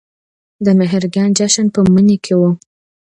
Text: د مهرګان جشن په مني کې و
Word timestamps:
د 0.65 0.67
مهرګان 0.79 1.29
جشن 1.37 1.67
په 1.75 1.79
مني 1.93 2.17
کې 2.23 2.33
و 2.39 2.41